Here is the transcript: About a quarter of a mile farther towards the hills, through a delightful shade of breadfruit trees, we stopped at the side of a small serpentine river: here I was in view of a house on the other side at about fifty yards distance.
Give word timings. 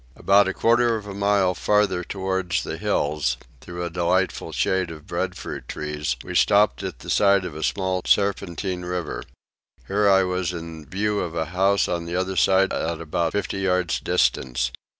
About 0.15 0.47
a 0.47 0.53
quarter 0.55 0.95
of 0.95 1.05
a 1.05 1.13
mile 1.13 1.53
farther 1.53 2.03
towards 2.03 2.63
the 2.63 2.77
hills, 2.77 3.37
through 3.59 3.85
a 3.85 3.89
delightful 3.91 4.51
shade 4.51 4.89
of 4.89 5.05
breadfruit 5.05 5.67
trees, 5.67 6.15
we 6.23 6.33
stopped 6.33 6.81
at 6.81 6.97
the 7.01 7.09
side 7.11 7.45
of 7.45 7.55
a 7.55 7.61
small 7.61 8.01
serpentine 8.07 8.81
river: 8.81 9.21
here 9.87 10.09
I 10.09 10.23
was 10.23 10.53
in 10.53 10.87
view 10.89 11.19
of 11.19 11.35
a 11.35 11.45
house 11.53 11.87
on 11.87 12.05
the 12.05 12.15
other 12.15 12.35
side 12.35 12.73
at 12.73 12.99
about 12.99 13.33
fifty 13.33 13.59
yards 13.59 13.99
distance. 13.99 14.71